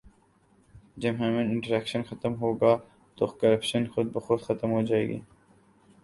جب 0.97 1.13
human 1.19 1.49
interaction 1.49 2.03
ختم 2.03 2.35
ہوگا 2.35 2.75
تو 3.17 3.25
کرپشن 3.41 3.85
خودبخود 3.87 4.41
ختم 4.41 4.71
ہو 4.71 4.81
جائے 4.81 5.07
گی 5.07 5.19